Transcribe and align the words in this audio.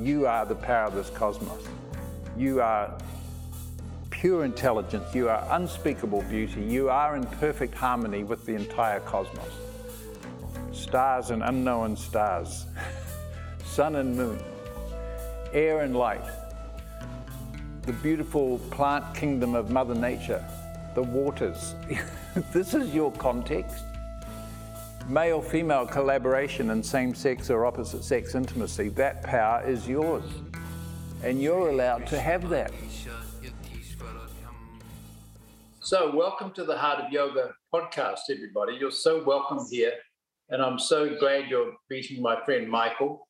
You 0.00 0.26
are 0.26 0.44
the 0.44 0.56
power 0.56 0.86
of 0.86 0.94
this 0.94 1.10
cosmos. 1.10 1.66
You 2.36 2.60
are 2.60 2.92
pure 4.10 4.44
intelligence. 4.44 5.14
You 5.14 5.28
are 5.28 5.46
unspeakable 5.50 6.22
beauty. 6.22 6.62
You 6.62 6.90
are 6.90 7.14
in 7.14 7.24
perfect 7.24 7.74
harmony 7.74 8.24
with 8.24 8.44
the 8.44 8.54
entire 8.54 9.00
cosmos. 9.00 9.52
Stars 10.72 11.30
and 11.30 11.42
unknown 11.42 11.96
stars, 11.96 12.66
sun 13.64 13.94
and 13.96 14.16
moon, 14.16 14.42
air 15.52 15.82
and 15.82 15.96
light, 15.96 16.24
the 17.82 17.92
beautiful 17.92 18.58
plant 18.70 19.14
kingdom 19.14 19.54
of 19.54 19.70
Mother 19.70 19.94
Nature, 19.94 20.44
the 20.94 21.02
waters. 21.02 21.74
this 22.52 22.74
is 22.74 22.92
your 22.92 23.12
context. 23.12 23.84
Male 25.08 25.42
female 25.42 25.86
collaboration 25.86 26.70
and 26.70 26.84
same 26.84 27.14
sex 27.14 27.50
or 27.50 27.66
opposite 27.66 28.02
sex 28.02 28.34
intimacy, 28.34 28.88
that 28.90 29.22
power 29.22 29.62
is 29.66 29.86
yours. 29.86 30.24
And 31.22 31.42
you're 31.42 31.68
allowed 31.68 32.06
to 32.06 32.18
have 32.18 32.48
that. 32.48 32.72
So, 35.80 36.16
welcome 36.16 36.52
to 36.52 36.64
the 36.64 36.78
Heart 36.78 37.04
of 37.04 37.12
Yoga 37.12 37.52
podcast, 37.72 38.20
everybody. 38.30 38.78
You're 38.80 38.90
so 38.90 39.22
welcome 39.22 39.66
here. 39.70 39.92
And 40.48 40.62
I'm 40.62 40.78
so 40.78 41.14
glad 41.18 41.48
you're 41.48 41.74
meeting 41.90 42.22
my 42.22 42.42
friend 42.46 42.66
Michael, 42.66 43.28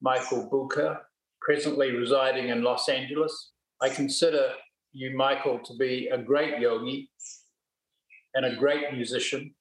Michael 0.00 0.48
Bucher, 0.50 0.98
presently 1.42 1.90
residing 1.90 2.48
in 2.48 2.62
Los 2.62 2.88
Angeles. 2.88 3.52
I 3.82 3.90
consider 3.90 4.52
you, 4.94 5.14
Michael, 5.14 5.58
to 5.58 5.76
be 5.76 6.08
a 6.08 6.16
great 6.16 6.60
yogi 6.60 7.10
and 8.34 8.46
a 8.46 8.56
great 8.56 8.94
musician. 8.94 9.54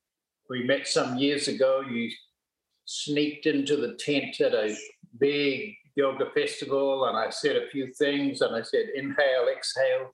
We 0.50 0.64
met 0.64 0.88
some 0.88 1.18
years 1.18 1.48
ago. 1.48 1.82
You 1.90 2.12
sneaked 2.86 3.46
into 3.46 3.78
the 3.78 3.96
tent 3.96 4.42
at 4.42 4.54
a 4.54 4.76
big 5.20 5.76
yoga 5.96 6.26
festival, 6.34 7.06
and 7.06 7.18
I 7.18 7.30
said 7.30 7.56
a 7.56 7.70
few 7.70 7.94
things, 7.94 8.42
and 8.42 8.56
I 8.56 8.62
said, 8.62 8.88
inhale, 8.96 9.48
exhale. 9.56 10.12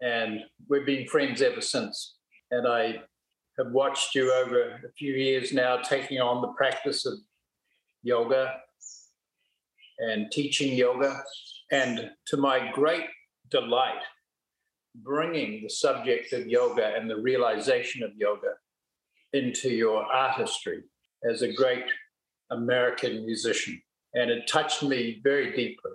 And 0.00 0.40
we've 0.68 0.86
been 0.86 1.06
friends 1.06 1.42
ever 1.42 1.60
since. 1.60 2.16
And 2.50 2.66
I 2.66 3.02
have 3.58 3.72
watched 3.72 4.14
you 4.14 4.32
over 4.32 4.60
a 4.60 4.92
few 4.98 5.12
years 5.12 5.52
now 5.52 5.76
taking 5.78 6.20
on 6.20 6.42
the 6.42 6.52
practice 6.54 7.06
of 7.06 7.14
yoga 8.02 8.54
and 9.98 10.30
teaching 10.32 10.74
yoga. 10.74 11.22
And 11.70 12.10
to 12.26 12.36
my 12.36 12.70
great 12.72 13.06
delight, 13.50 14.02
bringing 14.94 15.62
the 15.62 15.70
subject 15.70 16.32
of 16.32 16.46
yoga 16.46 16.94
and 16.96 17.08
the 17.08 17.20
realization 17.20 18.02
of 18.02 18.10
yoga 18.16 18.54
into 19.32 19.70
your 19.70 20.04
artistry 20.04 20.82
as 21.28 21.42
a 21.42 21.52
great 21.52 21.84
American 22.50 23.24
musician. 23.24 23.80
And 24.14 24.30
it 24.30 24.48
touched 24.48 24.82
me 24.82 25.20
very 25.22 25.54
deeply. 25.54 25.92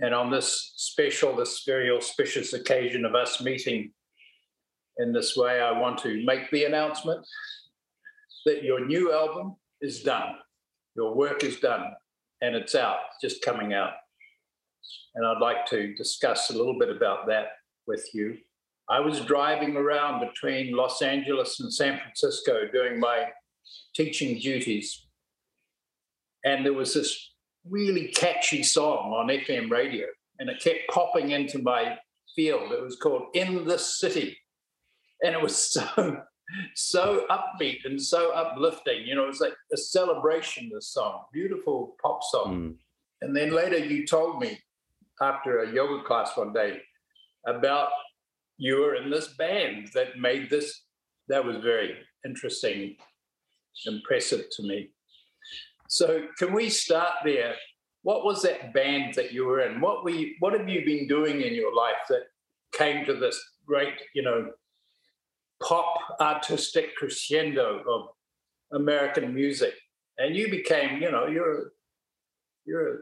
And 0.00 0.14
on 0.14 0.30
this 0.30 0.72
special, 0.76 1.34
this 1.34 1.62
very 1.66 1.90
auspicious 1.90 2.52
occasion 2.52 3.04
of 3.04 3.14
us 3.14 3.42
meeting 3.42 3.92
in 4.98 5.12
this 5.12 5.36
way, 5.36 5.60
I 5.60 5.78
want 5.78 5.98
to 6.00 6.24
make 6.24 6.50
the 6.50 6.64
announcement 6.64 7.26
that 8.44 8.62
your 8.62 8.86
new 8.86 9.12
album 9.12 9.56
is 9.80 10.02
done. 10.02 10.36
Your 10.94 11.14
work 11.14 11.44
is 11.44 11.60
done 11.60 11.92
and 12.40 12.54
it's 12.54 12.74
out, 12.74 12.98
just 13.20 13.42
coming 13.42 13.74
out. 13.74 13.92
And 15.14 15.26
I'd 15.26 15.40
like 15.40 15.66
to 15.66 15.94
discuss 15.94 16.50
a 16.50 16.56
little 16.56 16.78
bit 16.78 16.90
about 16.90 17.26
that 17.26 17.46
with 17.86 18.08
you. 18.14 18.38
I 18.88 19.00
was 19.00 19.20
driving 19.20 19.76
around 19.76 20.26
between 20.26 20.76
Los 20.76 21.02
Angeles 21.02 21.58
and 21.60 21.72
San 21.72 21.98
Francisco 21.98 22.68
doing 22.72 23.00
my 23.00 23.26
teaching 23.94 24.38
duties. 24.38 25.06
And 26.44 26.64
there 26.64 26.72
was 26.72 26.94
this 26.94 27.32
really 27.68 28.08
catchy 28.08 28.62
song 28.62 29.12
on 29.12 29.26
FM 29.26 29.70
radio, 29.70 30.06
and 30.38 30.48
it 30.48 30.60
kept 30.60 30.88
popping 30.88 31.30
into 31.30 31.58
my 31.58 31.98
field. 32.36 32.70
It 32.70 32.82
was 32.82 32.96
called 32.96 33.24
In 33.34 33.64
the 33.64 33.78
City. 33.78 34.38
And 35.22 35.34
it 35.34 35.42
was 35.42 35.56
so, 35.72 36.22
so 36.74 37.26
upbeat 37.28 37.84
and 37.84 38.00
so 38.00 38.30
uplifting. 38.30 39.04
You 39.04 39.16
know, 39.16 39.24
it 39.24 39.28
was 39.28 39.40
like 39.40 39.56
a 39.72 39.76
celebration, 39.76 40.70
this 40.72 40.92
song, 40.92 41.24
beautiful 41.32 41.96
pop 42.00 42.20
song. 42.22 42.56
Mm. 42.56 42.74
And 43.22 43.36
then 43.36 43.50
later 43.50 43.78
you 43.78 44.06
told 44.06 44.40
me 44.40 44.60
after 45.20 45.60
a 45.60 45.72
yoga 45.72 46.04
class 46.04 46.36
one 46.36 46.52
day 46.52 46.78
about 47.46 47.88
you 48.58 48.76
were 48.80 48.94
in 48.94 49.10
this 49.10 49.28
band 49.28 49.88
that 49.94 50.18
made 50.18 50.50
this. 50.50 50.82
That 51.28 51.44
was 51.44 51.56
very 51.56 51.96
interesting, 52.24 52.96
impressive 53.84 54.46
to 54.52 54.62
me. 54.62 54.90
So, 55.88 56.26
can 56.38 56.52
we 56.52 56.68
start 56.68 57.14
there? 57.24 57.54
What 58.02 58.24
was 58.24 58.42
that 58.42 58.72
band 58.72 59.14
that 59.14 59.32
you 59.32 59.44
were 59.46 59.60
in? 59.60 59.80
What 59.80 60.04
were 60.04 60.10
you, 60.10 60.34
what 60.38 60.52
have 60.52 60.68
you 60.68 60.84
been 60.84 61.08
doing 61.08 61.42
in 61.42 61.54
your 61.54 61.74
life 61.74 62.06
that 62.08 62.24
came 62.72 63.04
to 63.06 63.14
this 63.14 63.40
great, 63.66 63.94
you 64.14 64.22
know, 64.22 64.50
pop 65.62 65.96
artistic 66.20 66.94
crescendo 66.96 67.82
of 67.88 68.08
American 68.72 69.34
music? 69.34 69.74
And 70.18 70.34
you 70.36 70.50
became, 70.50 71.02
you 71.02 71.10
know, 71.10 71.26
you're 71.26 71.72
you're 72.64 72.94
a 72.94 72.98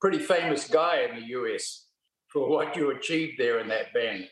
pretty 0.00 0.18
famous 0.18 0.66
guy 0.68 1.06
in 1.08 1.20
the 1.20 1.26
US 1.26 1.86
for 2.32 2.48
what 2.48 2.76
you 2.76 2.90
achieved 2.90 3.34
there 3.38 3.60
in 3.60 3.68
that 3.68 3.92
band 3.92 4.28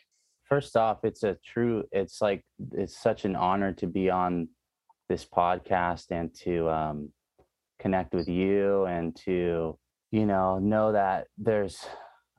first 0.49 0.77
off 0.77 0.99
it's 1.05 1.23
a 1.23 1.37
true 1.45 1.85
it's 1.93 2.21
like 2.21 2.45
it's 2.73 3.01
such 3.01 3.25
an 3.25 3.37
honor 3.37 3.73
to 3.73 3.87
be 3.87 4.11
on 4.11 4.49
this 5.09 5.25
podcast 5.25 6.07
and 6.11 6.35
to 6.35 6.69
um, 6.71 7.11
connect 7.79 8.15
with 8.15 8.29
you 8.29 8.85
and 8.85 9.15
to 9.17 9.77
you 10.11 10.27
know 10.27 10.59
know 10.59 10.93
that 10.93 11.27
there's 11.39 11.85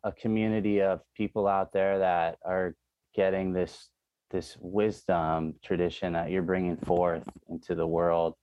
a 0.04 0.12
community 0.12 0.82
of 0.82 1.02
people 1.16 1.48
out 1.48 1.74
there 1.74 2.00
that 2.00 2.38
are 2.46 2.76
getting 3.16 3.54
this 3.54 3.90
this 4.32 4.58
wisdom 4.60 5.54
tradition 5.64 6.14
that 6.14 6.30
you're 6.30 6.42
bringing 6.42 6.78
forth 6.78 7.24
into 7.50 7.76
the 7.76 7.88
world. 7.88 8.34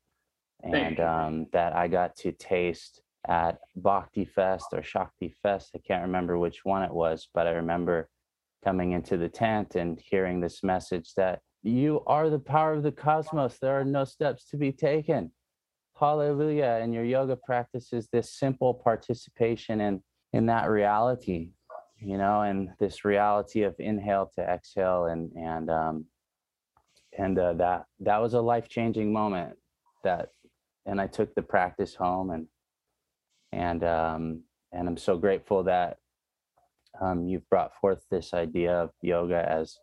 And 0.64 1.00
um, 1.00 1.46
that 1.52 1.74
i 1.74 1.88
got 1.88 2.14
to 2.18 2.30
taste 2.30 3.02
at 3.26 3.58
bhakti 3.74 4.24
fest 4.24 4.66
or 4.72 4.80
shakti 4.80 5.34
fest. 5.42 5.70
I 5.74 5.80
can't 5.84 6.02
remember 6.02 6.38
which 6.38 6.64
one 6.64 6.84
it 6.84 6.94
was 6.94 7.28
but 7.34 7.48
i 7.48 7.50
remember 7.50 8.08
coming 8.64 8.92
into 8.92 9.16
the 9.16 9.28
tent 9.28 9.74
and 9.74 10.00
hearing 10.04 10.40
this 10.40 10.62
message 10.62 11.14
that 11.16 11.40
you 11.62 12.02
are 12.06 12.28
the 12.28 12.38
power 12.38 12.74
of 12.74 12.82
the 12.82 12.92
cosmos. 12.92 13.58
There 13.58 13.78
are 13.78 13.84
no 13.84 14.04
steps 14.04 14.44
to 14.50 14.56
be 14.56 14.72
taken. 14.72 15.30
Hallelujah. 15.98 16.80
And 16.82 16.92
your 16.92 17.04
yoga 17.04 17.36
practice 17.36 17.92
is 17.92 18.08
this 18.08 18.34
simple 18.34 18.74
participation 18.74 19.80
in, 19.80 20.02
in 20.32 20.46
that 20.46 20.68
reality, 20.68 21.50
you 22.00 22.18
know, 22.18 22.42
and 22.42 22.70
this 22.80 23.04
reality 23.04 23.62
of 23.62 23.76
inhale 23.78 24.30
to 24.34 24.42
exhale. 24.42 25.06
And, 25.06 25.30
and, 25.36 25.70
um, 25.70 26.06
and 27.16 27.38
uh, 27.38 27.52
that, 27.54 27.84
that 28.00 28.20
was 28.20 28.34
a 28.34 28.40
life 28.40 28.68
changing 28.68 29.12
moment 29.12 29.56
that, 30.02 30.30
and 30.86 31.00
I 31.00 31.06
took 31.06 31.34
the 31.34 31.42
practice 31.42 31.94
home 31.94 32.30
and, 32.30 32.46
and, 33.52 33.84
um, 33.84 34.42
and 34.72 34.88
I'm 34.88 34.96
so 34.96 35.16
grateful 35.16 35.62
that 35.64 35.98
um, 37.00 37.26
you've 37.26 37.48
brought 37.48 37.72
forth 37.80 38.04
this 38.10 38.34
idea 38.34 38.72
of 38.72 38.90
yoga 39.02 39.48
as 39.48 39.78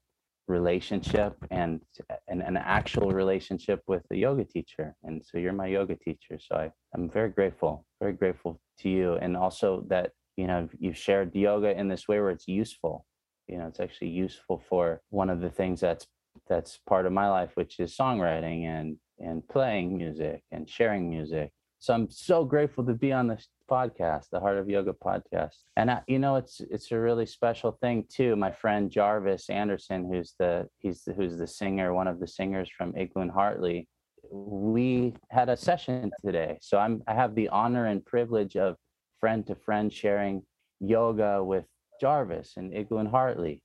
relationship 0.48 1.36
and, 1.52 1.82
and 2.28 2.42
an 2.42 2.58
actual 2.58 3.12
relationship 3.12 3.82
with 3.88 4.02
the 4.10 4.18
yoga 4.18 4.44
teacher. 4.44 4.96
And 5.04 5.24
so 5.24 5.38
you're 5.38 5.54
my 5.54 5.68
yoga 5.68 5.96
teacher 5.96 6.40
so 6.40 6.56
I, 6.56 6.72
i'm 6.96 7.08
very 7.10 7.30
grateful 7.30 7.86
very 8.00 8.14
grateful 8.14 8.60
to 8.80 8.90
you. 8.90 9.14
And 9.16 9.36
also 9.36 9.86
that 9.90 10.12
you 10.38 10.48
know 10.48 10.70
you've 10.80 10.98
shared 10.98 11.36
yoga 11.36 11.78
in 11.78 11.88
this 11.88 12.08
way 12.08 12.20
where 12.20 12.32
it's 12.32 12.48
useful. 12.48 13.06
You 13.48 13.58
know 13.58 13.68
it's 13.68 13.80
actually 13.80 14.10
useful 14.10 14.62
for 14.70 15.02
one 15.10 15.30
of 15.30 15.42
the 15.42 15.50
things 15.50 15.80
that's 15.82 16.08
that's 16.48 16.80
part 16.88 17.06
of 17.06 17.12
my 17.12 17.30
life 17.30 17.52
which 17.56 17.80
is 17.80 17.96
songwriting 17.96 18.66
and 18.66 18.98
and 19.20 19.48
playing 19.50 19.98
music 19.98 20.42
and 20.52 20.70
sharing 20.70 21.10
music 21.10 21.52
so 21.80 21.94
i'm 21.94 22.10
so 22.10 22.46
grateful 22.46 22.86
to 22.86 22.94
be 22.94 23.12
on 23.12 23.28
this 23.28 23.48
podcast, 23.70 24.30
the 24.32 24.40
Heart 24.40 24.58
of 24.58 24.70
Yoga 24.70 24.94
podcast. 24.94 25.64
And 25.78 25.92
I, 25.92 26.02
you 26.08 26.20
know, 26.20 26.36
it's 26.36 26.62
it's 26.72 26.92
a 26.92 27.00
really 27.00 27.26
special 27.26 27.78
thing 27.82 28.06
too. 28.10 28.36
My 28.36 28.52
friend 28.52 28.90
Jarvis 28.90 29.50
Anderson, 29.50 30.10
who's 30.12 30.34
the 30.40 30.68
he's 30.80 31.04
the, 31.04 31.14
who's 31.14 31.38
the 31.38 31.48
singer, 31.48 31.94
one 31.94 32.08
of 32.08 32.20
the 32.20 32.28
singers 32.28 32.70
from 32.76 32.94
Iglu 32.94 33.22
and 33.22 33.32
Hartly. 33.32 33.88
We 34.32 35.14
had 35.30 35.50
a 35.50 35.58
session 35.58 36.12
today, 36.26 36.58
so 36.62 36.78
I'm 36.78 37.04
I 37.08 37.14
have 37.14 37.36
the 37.36 37.50
honor 37.50 37.86
and 37.86 38.06
privilege 38.06 38.58
of 38.58 38.76
friend 39.20 39.46
to 39.48 39.56
friend 39.56 39.94
sharing 39.94 40.42
yoga 40.80 41.44
with 41.44 41.66
Jarvis 42.02 42.54
and 42.58 42.74
Iglu 42.74 43.00
and 43.00 43.10
Hartly, 43.10 43.62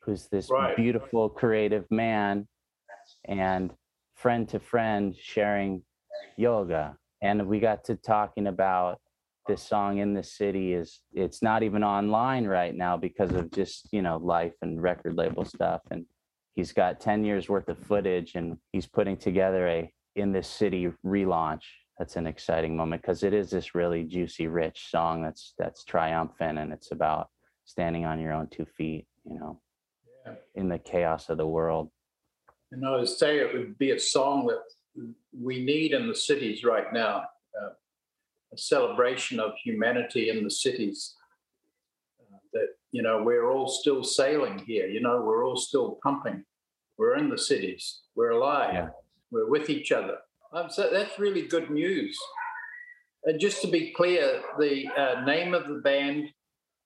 who's 0.00 0.28
this 0.28 0.50
right. 0.50 0.76
beautiful 0.76 1.28
creative 1.28 1.84
man, 1.90 2.48
and 3.26 3.72
friend 4.14 4.48
to 4.48 4.58
friend 4.58 5.14
sharing 5.16 5.82
yoga 6.36 6.96
and 7.22 7.46
we 7.46 7.60
got 7.60 7.84
to 7.84 7.96
talking 7.96 8.46
about 8.46 9.00
this 9.46 9.62
song 9.62 9.98
in 9.98 10.14
the 10.14 10.22
city 10.22 10.72
is 10.72 11.00
it's 11.12 11.42
not 11.42 11.62
even 11.62 11.84
online 11.84 12.46
right 12.46 12.74
now 12.74 12.96
because 12.96 13.32
of 13.32 13.50
just 13.50 13.88
you 13.92 14.00
know 14.00 14.16
life 14.16 14.54
and 14.62 14.82
record 14.82 15.14
label 15.16 15.44
stuff 15.44 15.82
and 15.90 16.06
he's 16.54 16.72
got 16.72 17.00
10 17.00 17.24
years 17.24 17.48
worth 17.48 17.68
of 17.68 17.78
footage 17.78 18.36
and 18.36 18.56
he's 18.72 18.86
putting 18.86 19.16
together 19.16 19.68
a 19.68 19.92
in 20.16 20.32
this 20.32 20.48
city 20.48 20.90
relaunch 21.04 21.62
that's 21.98 22.16
an 22.16 22.26
exciting 22.26 22.76
moment 22.76 23.02
because 23.02 23.22
it 23.22 23.32
is 23.32 23.50
this 23.50 23.74
really 23.74 24.04
juicy, 24.04 24.48
rich 24.48 24.88
song 24.90 25.22
that's 25.22 25.54
that's 25.58 25.84
triumphant 25.84 26.58
and 26.58 26.72
it's 26.72 26.90
about 26.90 27.28
standing 27.64 28.04
on 28.04 28.20
your 28.20 28.32
own 28.32 28.48
two 28.50 28.66
feet, 28.66 29.06
you 29.24 29.38
know, 29.38 29.60
Yeah. 30.26 30.34
in 30.54 30.68
the 30.68 30.78
chaos 30.78 31.28
of 31.28 31.38
the 31.38 31.46
world. 31.46 31.90
And 32.72 32.84
I 32.84 32.96
would 32.96 33.08
say 33.08 33.38
it 33.38 33.54
would 33.54 33.78
be 33.78 33.92
a 33.92 33.98
song 33.98 34.46
that 34.46 34.62
we 35.38 35.64
need 35.64 35.92
in 35.92 36.06
the 36.08 36.14
cities 36.14 36.64
right 36.64 36.92
now 36.92 37.24
uh, 37.60 37.70
a 38.52 38.58
celebration 38.58 39.40
of 39.40 39.52
humanity 39.62 40.30
in 40.30 40.44
the 40.44 40.50
cities. 40.50 41.14
Uh, 42.20 42.36
that, 42.52 42.68
you 42.92 43.02
know, 43.02 43.22
we're 43.22 43.50
all 43.50 43.68
still 43.68 44.04
sailing 44.04 44.58
here, 44.58 44.86
you 44.86 45.00
know, 45.00 45.20
we're 45.22 45.44
all 45.44 45.56
still 45.56 45.98
pumping. 46.02 46.44
We're 46.96 47.16
in 47.16 47.28
the 47.28 47.38
cities, 47.38 48.02
we're 48.14 48.30
alive, 48.30 48.74
Yeah. 48.74 48.88
we're 49.32 49.48
with 49.50 49.68
each 49.68 49.90
other. 49.90 50.18
Um, 50.52 50.70
so 50.70 50.88
that's 50.92 51.18
really 51.18 51.42
good 51.48 51.70
news. 51.70 52.16
And 53.24 53.40
just 53.40 53.60
to 53.62 53.68
be 53.68 53.90
clear, 53.92 54.42
the 54.60 54.86
uh, 54.96 55.22
name 55.24 55.54
of 55.54 55.66
the 55.66 55.80
band 55.82 56.28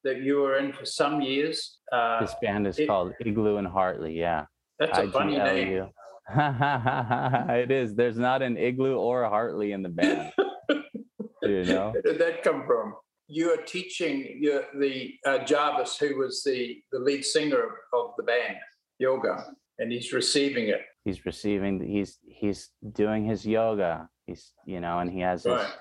that 0.05 0.23
you 0.23 0.37
were 0.41 0.57
in 0.59 0.73
for 0.73 0.87
some 0.87 1.21
years, 1.21 1.79
uh, 1.93 2.21
This 2.21 2.35
band 2.41 2.67
is 2.67 2.79
it- 2.79 2.87
called 2.87 3.13
Iglu 3.23 3.59
and 3.59 3.67
Hartly. 3.69 4.19
Yeah. 4.19 4.47
that's 4.79 4.97
a 4.99 5.11
funny 5.11 5.37
name. 5.37 5.91
It 7.51 7.71
is. 7.71 7.95
There's 7.95 8.19
not 8.19 8.43
an 8.43 8.57
igloo 8.57 8.97
or 8.97 9.23
a 9.23 9.29
Hartley 9.29 9.73
in 9.73 9.83
the 9.83 9.89
band. 9.89 10.33
you 11.43 11.65
know? 11.65 11.91
Where 11.91 12.03
did 12.03 12.19
that 12.21 12.43
come 12.43 12.65
from? 12.67 12.95
You 13.27 13.51
are 13.53 13.63
teaching 13.63 14.39
your, 14.41 14.65
the 14.79 15.15
uh, 15.27 15.45
Jarvis, 15.45 15.97
who 15.99 16.19
was 16.19 16.43
the, 16.45 16.79
the 16.93 16.99
lead 16.99 17.25
singer 17.25 17.63
of, 17.63 17.71
of 17.93 18.11
the 18.17 18.23
band, 18.23 18.57
yoga, 18.99 19.47
and 19.79 19.93
he's 19.93 20.13
receiving 20.13 20.69
it. 20.69 20.81
He's 21.05 21.25
receiving 21.25 21.81
he's 21.81 22.19
he's 22.27 22.71
doing 22.93 23.25
his 23.25 23.47
yoga. 23.47 24.09
He's 24.27 24.53
you 24.67 24.81
know, 24.81 24.99
and 24.99 25.11
he 25.11 25.21
has 25.21 25.45
his 25.45 25.53
Right. 25.53 25.73